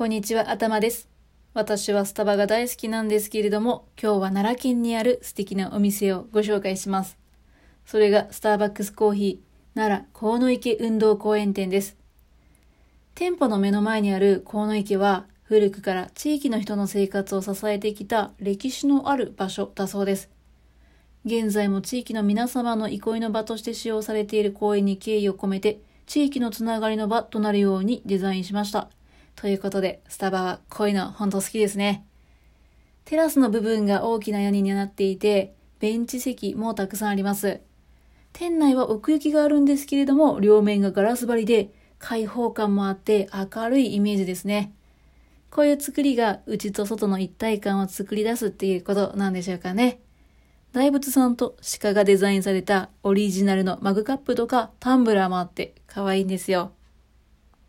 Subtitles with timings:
[0.00, 1.10] こんにちは、頭です。
[1.52, 7.18] 私はスタバが大好きなんですけれども、今日は奈良県にある素敵なお店をご紹介します。
[7.84, 11.98] それがスターバックスコーヒー奈良河野池運動公園店です。
[13.14, 20.30] 店舗の目の前にある河野池は古くから地域の人の生活を支えてきた歴史のある場所だそうです。
[21.26, 28.88] 現在も地域の皆様の憩いの場として使用されている公園に敬意を込めて、地域のつながりの場となるようにデザインしました。
[29.36, 32.04] ということで、スタバはこういうの本当好きですね。
[33.04, 37.60] テラスの部分が大きな屋根になっていて、ベンチ席もたくさんあります。
[38.32, 44.72] 店内は奥行きがあるんですけれども、両面がガラス張りで、開放感もあって明るいイメージですね。
[45.50, 50.00] こういう作りが内と外の一体感を作り出すっていうことなんでしょうかね。
[50.72, 56.72] 大仏さんと鹿がデザインされたオリジナルのマグカップとかタンブラーもあって可愛いんですよ。